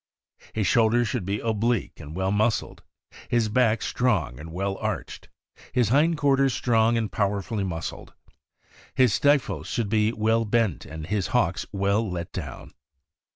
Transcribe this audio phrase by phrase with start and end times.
[0.53, 2.81] His shoulders should be oblique and well muscled,
[3.29, 5.29] his back strong and well arched,
[5.71, 8.13] his hind quarters strong and powerfully muscled.
[8.95, 12.71] His stifles should be well bent and his hocks well let dowrn.